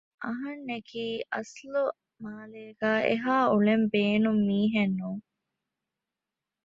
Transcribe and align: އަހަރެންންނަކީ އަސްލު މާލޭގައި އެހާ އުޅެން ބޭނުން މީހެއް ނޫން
އަހަރެންންނަކީ 0.23 1.03
އަސްލު 1.33 1.83
މާލޭގައި 2.23 3.03
އެހާ 3.07 3.35
އުޅެން 3.51 3.85
ބޭނުން 3.93 4.41
މީހެއް 4.47 4.95
ނޫން 4.99 5.23